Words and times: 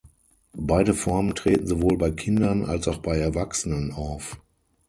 Beide 0.57 0.95
Formen 0.95 1.35
treten 1.35 1.67
sowohl 1.67 1.95
bei 1.95 2.09
Kindern 2.09 2.65
als 2.65 2.87
auch 2.87 2.97
bei 2.97 3.19
Erwachsenen 3.19 3.91
auf. 3.91 4.41